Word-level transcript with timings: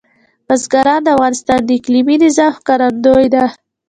بزګان 0.47 0.99
د 1.03 1.07
افغانستان 1.15 1.59
د 1.65 1.69
اقلیمي 1.77 2.15
نظام 2.23 2.51
ښکارندوی 2.57 3.27
ده. 3.33 3.45